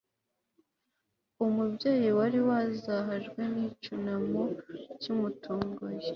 [1.45, 4.43] umubyeyi wari wazahajwe n'icyunamo
[5.01, 6.07] kimutunguye